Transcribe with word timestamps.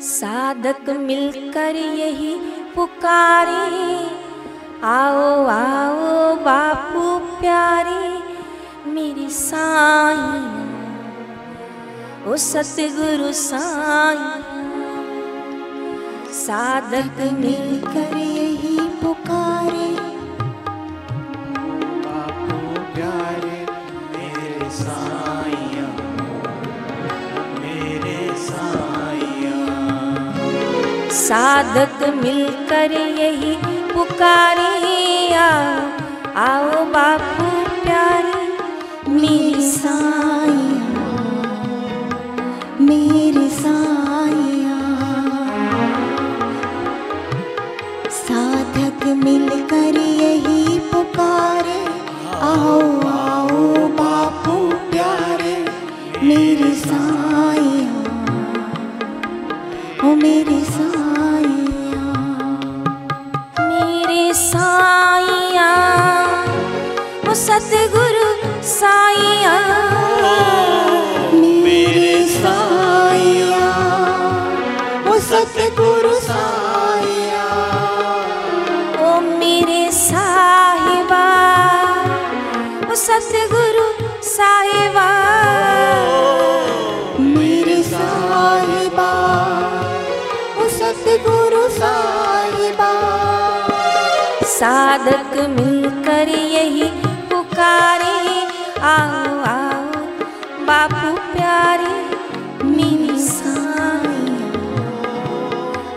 साधक 0.00 0.90
मिलकर 0.90 1.76
यही 1.76 2.34
पुकारे। 2.76 3.96
आओ 4.84 5.44
आओ, 5.44 6.34
बापू 6.36 7.18
प्यारे, 7.40 8.18
मेरी 8.90 9.28
साई। 9.30 10.54
ओ 12.30 12.36
सतगुरु 12.36 13.32
साई, 13.32 14.42
साधक 16.32 17.32
मिलकर 17.32 18.16
साधक 31.28 32.02
मिलकर 32.24 32.92
यही 32.92 33.54
पुकारे, 33.92 34.68
आओ 34.82 35.48
आओ 36.36 36.84
बापू 36.84 37.48
प्यारे। 37.82 38.46
मेरी 39.10 39.70
साईया 39.70 40.86
मेरी 42.80 43.48
साईया 43.48 44.78
साधक 48.10 49.06
मिलकर 49.24 50.00
यही 50.00 50.78
पुकारे, 50.78 51.84
आओ। 52.42 52.97
सतगुरु 67.68 68.28
साईया। 68.64 69.54
मेरे 71.64 72.12
ओ 75.08 75.16
सतगुरु 75.26 76.14
ओ 79.04 79.20
मेरे 79.40 79.82
साहिबा 79.92 81.26
ओ 82.90 82.94
सतगुरु 83.04 83.86
साहिबा। 84.28 85.08
मेरे 87.34 87.82
साहिबा 87.90 89.10
ओ 90.56 90.68
सतगुरु 90.78 91.68
साहिबा। 91.76 92.92
साधक 94.58 95.36
मिलकर 95.50 96.28
यही 96.28 96.90
पुकारे 97.58 98.34
आओ 98.88 99.30
आओ 99.52 100.02
बापू 100.66 101.08
प्यारे 101.30 101.94
मेरी 102.74 103.16
साईया 103.22 104.50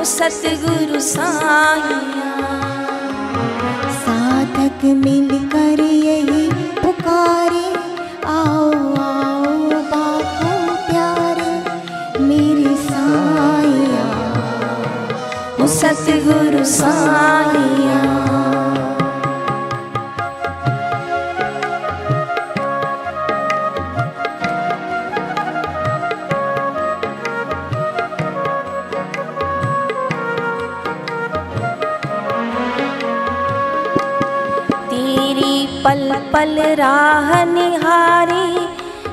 ओ 0.00 0.04
सतगुरु 0.14 1.00
साईया 1.10 2.32
साधक 4.00 4.84
मिलकर 5.04 5.84
यही 6.06 6.42
पुकारे 6.82 7.64
आओ 8.34 8.82
आओ 9.04 9.80
बापू 9.92 10.50
प्यारे 10.90 11.52
मेरी 12.30 12.74
साईया 12.90 14.04
ओ 15.62 15.66
सतगुरु 15.78 16.64
साईया 16.78 17.83
पल 36.54 36.74
राह 36.78 37.28
निहारी 37.44 38.66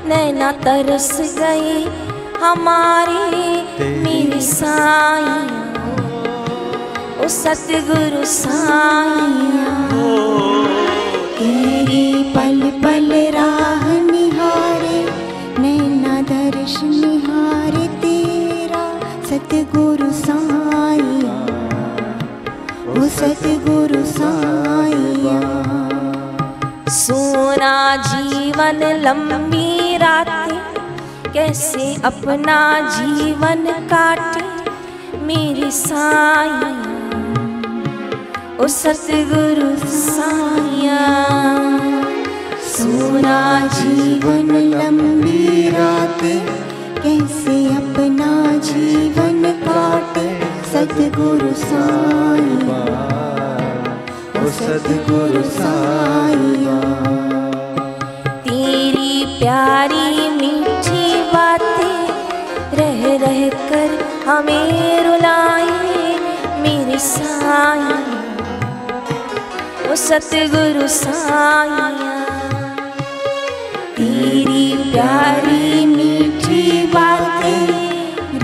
नैना 0.09 0.51
तरस 0.63 1.09
गए 1.37 1.77
हमारी 2.41 3.45
मेरी 4.03 4.41
साईया 4.47 5.61
ओ 7.23 7.27
सतगुरु 7.37 8.23
साईया 8.33 9.71
तेरी 11.39 12.05
पल 12.35 12.61
पल 12.83 13.09
राह 13.37 13.87
निहारे 14.11 15.01
नैना 15.63 16.21
दर्श 16.33 16.77
निहारे 16.83 17.87
तेरा 18.05 18.83
सतगुरु 19.31 20.11
साईया 20.21 21.39
ओ 22.93 23.09
सतगुरु 23.17 24.03
साईया 24.13 25.40
सोना 27.11 27.77
जीवन 28.03 28.77
लंबी 29.03 29.97
रातें, 29.97 31.31
कैसे 31.33 31.87
अपना 32.05 32.59
जीवन 32.89 33.65
काटे 33.89 35.17
मेरी 35.25 35.71
साईया 35.71 36.69
ओ 38.63 38.67
सतगुरु 38.67 39.75
साईया 39.95 41.01
सोना 42.69 43.39
जीवन 43.75 44.55
लंबी 44.75 45.69
रातें, 45.75 46.41
कैसे 47.03 47.57
अपना 47.75 48.31
जीवन 48.71 49.43
काटे 49.67 50.27
सतगुरु 50.71 51.53
साईया 51.67 52.81
ओ 54.43 54.49
सतगुरु 54.61 55.43
तेरी 55.59 57.00
प्यारी 59.51 60.27
मीठी 60.35 61.07
बातें 61.31 62.77
रह 62.79 63.01
रह 63.23 63.39
कर 63.69 63.89
हमें 64.27 65.03
रुलाए 65.05 65.95
मेरे 66.63 66.99
साईया 67.05 67.97
ओ 69.91 69.95
सतगुरु 70.03 70.87
साईया 70.93 72.13
तेरी 73.97 74.63
प्यारी 74.93 75.85
मीठी 75.95 76.63
बातें 76.95 77.67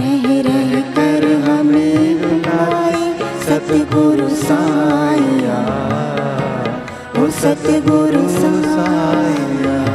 रह 0.01 0.27
रह 0.49 0.73
कर 0.97 1.27
हमें 1.47 2.23
रुलाए 2.23 3.05
सतगुरु 3.47 4.29
साईया 4.43 5.61
ओ 7.21 7.29
सतगुरु 7.41 8.27
साईया 8.39 9.86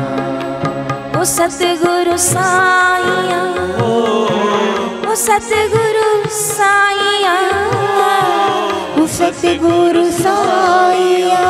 ओ 1.23 1.25
सतगुरु 1.25 2.17
साईया 2.19 3.43
ओ 5.11 5.15
सतगुरु 5.21 6.09
साईया 6.37 7.35
ओ 9.01 9.07
सतगुरु 9.17 10.03
साईया 10.19 11.45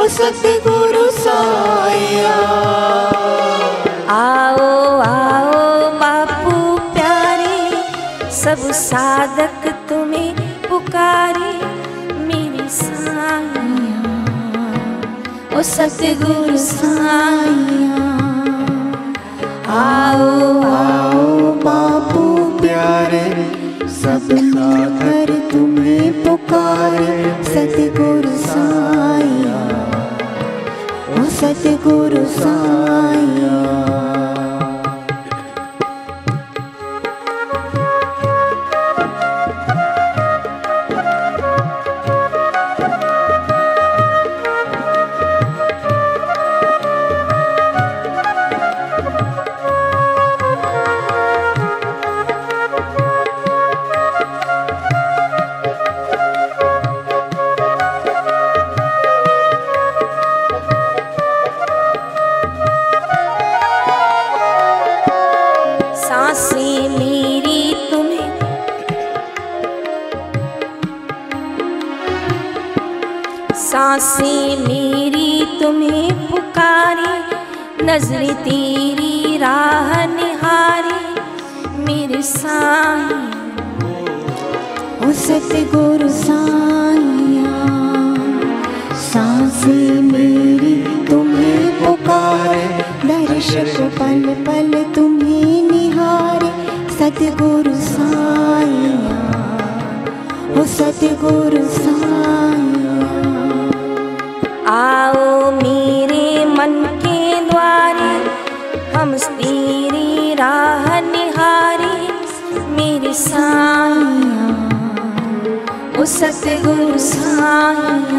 ओ 0.00 0.06
सतगुरु 0.16 1.04
साईया 1.18 2.38
आओ 4.16 4.72
आओ 5.10 5.60
बापू 6.00 6.56
प्यारे, 6.96 7.60
सब 8.40 8.70
साधक 8.88 9.72
तुम्हें 9.90 10.30
पुकारे 10.68 11.52
मेरी 12.28 12.68
साईया 12.80 13.83
सतगुरु 15.64 16.56
साइया 16.56 18.00
आओ 19.74 20.62
आओ। 20.70 21.52
बापू 21.64 22.24
प्यारे 22.60 23.24
सब 23.94 24.28
साधक 24.50 25.30
तुम्हें 25.52 26.12
पुकारे। 26.24 27.16
सतगुरु 27.44 28.34
साइया 28.42 29.60
ओ 31.12 31.24
सतगुरु 31.38 32.24
साईया 32.36 33.56
साँसें 66.34 66.88
मेरी 66.88 67.90
तुम्हें। 67.90 68.30
साँसें 73.54 74.58
मेरी 74.58 75.60
तुम्हें 75.60 76.10
पुकारे, 76.28 77.14
नज़रें 77.84 78.34
तेरी 78.34 79.36
राह 79.38 79.90
निहारे। 80.06 80.98
मेरे 81.84 82.22
साइया 86.18 87.54
साँसें 89.04 90.02
मेरी 90.02 90.74
तुम्हें 91.06 91.62
पुकारे, 91.78 92.66
दर्शक 93.06 93.80
पल 93.98 94.34
पल 94.46 94.82
तुम्हें 94.94 95.62
निहारे 96.04 96.50
सतगुरु 96.98 97.74
साइया 97.84 99.18
ओ 100.58 100.64
सतगुरु 100.76 101.62
साइया 101.76 102.96
आओ 104.74 105.50
मेरे 105.60 106.26
मन 106.56 106.74
के 107.04 107.18
द्वारे 107.48 108.12
हम 108.94 109.14
तेरी 109.40 110.34
राह 110.42 110.86
निहारे 111.10 111.94
मेरे 112.76 113.12
साईं 113.22 114.32
ओ 116.00 116.04
सतगुरु 116.18 116.98
साईं 117.08 118.12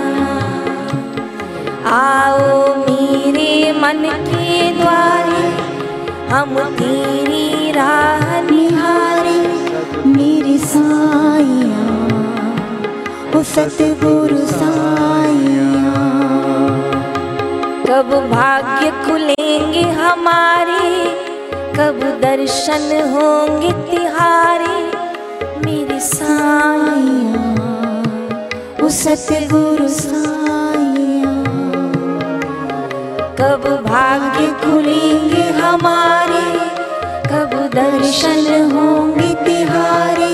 आओ 1.96 2.50
मेरे 2.86 3.52
मन 3.82 4.04
के 4.30 4.72
द्वारे 4.82 5.44
हम 6.32 6.56
तेरी 6.80 7.65
राह 7.76 8.42
निहारे 8.42 9.40
मेरी 10.08 10.58
साइया 10.58 11.86
ओ 13.38 13.42
सतगुरु 13.44 14.38
साइया। 14.52 16.04
कब 17.88 18.14
भाग्य 18.32 18.92
खुलेंगे 19.06 19.82
हमारे 20.00 20.94
कब 21.78 22.00
दर्शन 22.22 22.88
होंगे 23.14 23.72
तिहारे 23.90 24.78
मेरे 25.66 26.00
ओ 28.84 28.90
सतगुरु 29.00 29.88
साइया। 29.90 31.36
कब 33.42 33.68
भाग्य 33.88 34.48
खुलेंगे 34.64 35.44
हमारे 35.60 36.44
दर्शन 37.76 38.72
होंगे 38.72 39.30
तिहारे। 39.46 40.34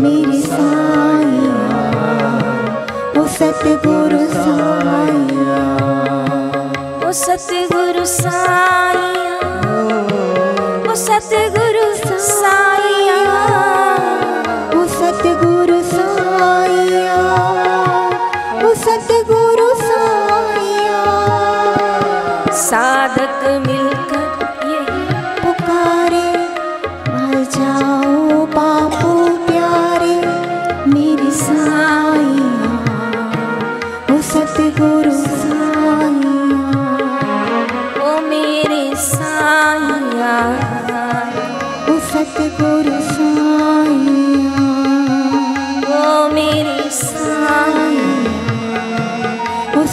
मेरे 0.00 0.40
साया 0.42 1.60
ओ 3.20 3.26
सतगुरु 3.36 4.22
साया 4.34 5.60
ओ 7.08 7.12
सतगुरु 7.22 8.04
साया 8.14 9.36
ओ 10.90 10.94
सतगुरु 11.06 11.86
साईं। 12.30 12.57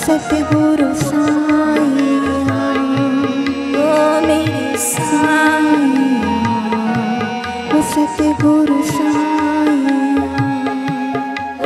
सतगुरु 0.05 0.87
साइया 0.97 2.57
ओ 3.83 3.93
मेरे 4.25 4.67
साईं 4.81 5.95
ओ 7.75 7.79
सतगुरु 7.93 8.77
साइया 8.89 10.27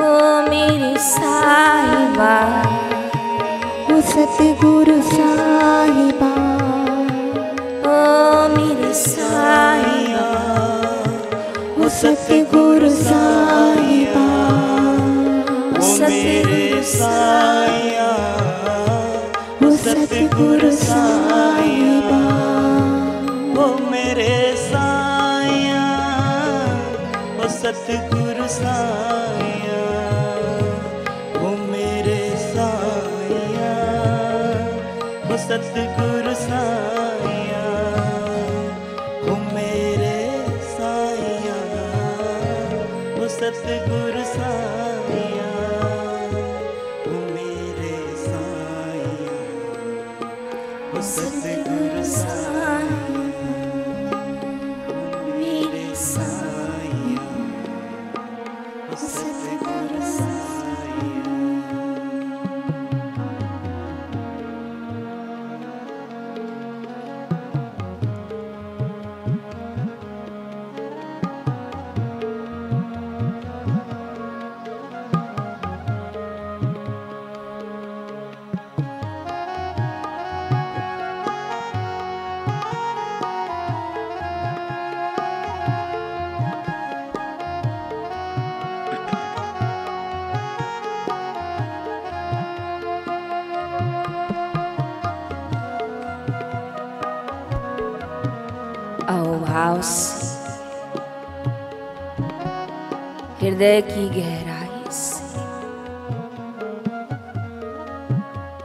ओ 0.03 0.07
मेरे 0.47 0.93
साहिबा 1.07 2.31
ओ 3.91 3.99
सतगुरु 4.13 4.97
साहिबा 5.11 6.31
ओ 7.91 7.97
मेरे 8.55 8.93
साहिबा 9.03 10.27
ओ 11.75 11.89
सतगुरु 11.99 12.89
साहिबा 13.03 14.27
ओ 15.77 15.95
साया 16.93 17.97
ओ 17.97 17.98
ओ 23.59 23.65
मेरे 23.91 24.33
साया 24.61 25.83
ओ 27.39 27.47
सतगुरु 27.59 28.47
साया 28.55 29.79
ओ 31.41 31.51
मेरे 31.71 32.19
साया 32.43 33.71
ओ 35.31 35.37
सतगुरु 35.47 36.18
से 99.49 100.27
हृदय 103.41 103.81
की 103.81 104.07
गहराई 104.09 104.91
से 104.91 105.39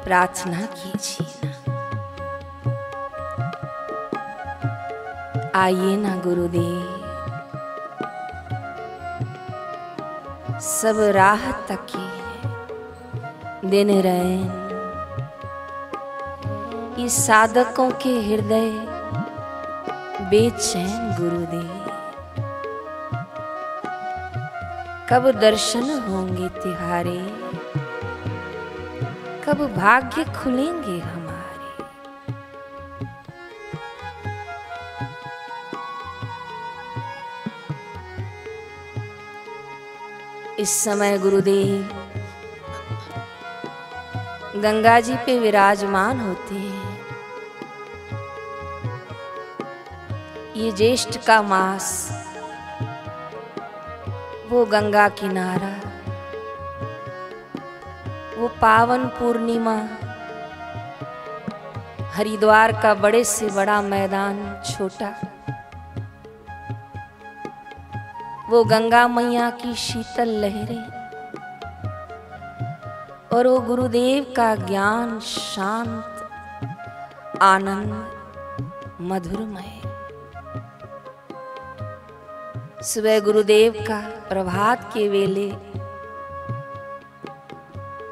प्रार्थना 0.04 0.66
कीजिए 0.74 1.52
ना 5.44 5.50
आइए 5.62 5.96
ना 5.96 6.16
गुरुदेव 6.24 7.00
सब 10.70 11.00
राह 11.16 11.50
तके 11.70 12.06
दिन 13.70 13.90
रैन 14.06 14.50
इस 17.04 17.14
साधकों 17.26 17.90
के 18.02 18.12
हृदय 18.26 18.70
बेचैन 20.24 21.00
गुरुदेव। 21.16 21.82
कब 25.10 25.30
दर्शन 25.40 25.90
होंगे 26.00 26.48
तिहारे, 26.56 27.18
कब 29.44 29.58
भाग्य 29.76 30.24
खुलेंगे 30.34 30.98
हमारे। 31.00 31.32
इस 40.58 40.70
समय 40.84 41.18
गुरुदेव, 41.18 41.80
गंगा 44.56 44.98
जी 45.00 45.14
पे 45.16 45.38
विराजमान 45.38 46.20
होते 46.20 46.54
हैं। 46.56 46.83
ये 50.56 50.70
ज्येष्ठ 50.73 51.16
का 51.26 51.40
मास, 51.42 51.87
वो 54.50 54.64
गंगा 54.64 55.08
किनारा, 55.11 55.70
वो 58.38 58.49
पावन 58.62 59.06
पूर्णिमा, 59.16 59.76
हरिद्वार 62.14 62.73
का 62.82 62.94
बड़े 62.94 63.23
से 63.25 63.46
बड़ा 63.50 63.80
मैदान 63.82 64.37
छोटा, 64.64 65.11
वो 68.50 68.64
गंगा 68.64 69.06
मैया 69.08 69.49
की 69.62 69.75
शीतल 69.76 70.28
लहरें, 70.44 70.84
और 73.28 73.46
वो 73.46 73.58
गुरुदेव 73.61 74.32
का 74.37 74.54
ज्ञान 74.56 75.18
शांत, 75.20 76.06
आनंद, 77.42 77.92
मधुरमय। 79.02 79.83
सुबह 82.84 83.20
गुरुदेव 83.20 83.74
का 83.80 83.98
प्रभात 84.28 84.90
के 84.94 85.08
वेले, 85.08 85.46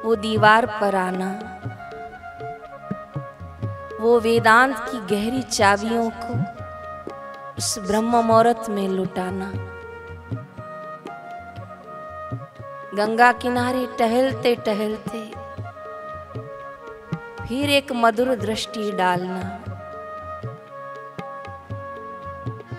वो 0.04 0.14
दीवार 0.14 0.66
पर 0.80 0.94
आना। 0.94 1.28
वो 4.00 4.20
वेदांत 4.20 4.76
की 4.78 4.98
गहरी 5.06 5.42
चाबियों 5.42 6.10
को 6.14 6.38
उस 7.58 7.78
ब्रह्म 7.78 8.24
मुहूर्त 8.24 8.70
में 8.70 8.88
लुटाना। 8.88 9.52
गंगा 12.94 13.32
किनारे 13.32 13.86
टहलते 13.98 14.54
टहलते 14.56 15.24
फिर 17.46 17.70
एक 17.70 17.92
मधुर 17.92 18.34
दृष्टि 18.36 18.92
डालना। 18.92 19.42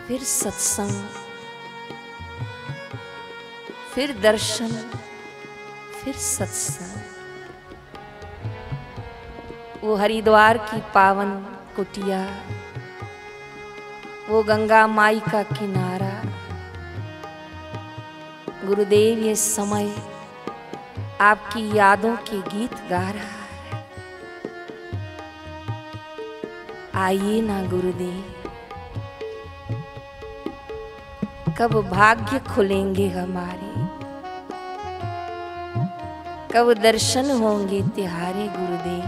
फिर 0.08 0.20
सत्संग। 0.20 1.23
फिर 3.94 4.12
दर्शन, 4.22 4.72
फिर 5.94 6.14
सत्संग। 6.16 7.02
वो 9.84 9.96
हरिद्वार 9.96 10.58
की 10.60 10.80
पावन 10.94 11.32
कुटिया, 11.76 12.22
वो 14.30 14.42
गंगा 14.44 14.86
माई 14.88 15.20
का 15.22 15.42
किनारा। 15.44 16.12
गुरुदेव 18.66 19.20
ये 19.20 19.36
समय 19.36 19.88
आपकी 21.22 21.64
यादों 21.78 22.16
के 22.30 22.40
गीत 22.50 22.74
गा 22.90 23.10
रहा 23.10 23.42
है। 23.42 23.86
आइए 26.96 27.42
ना 27.42 27.62
गुरुदेव, 27.64 28.24
कब 31.58 31.74
भाग्य 31.90 32.40
खुलेंगे 32.48 33.08
हमारे। 33.10 33.73
कब 36.54 36.72
दर्शन 36.74 37.30
होंगे 37.42 37.82
तिहारे 37.96 38.48
गुरुदेव? 38.56 39.06